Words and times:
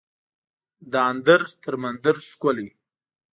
دهاندر 0.91 1.41
تر 1.63 1.73
مندر 1.81 2.15
ښکلی 2.29 2.67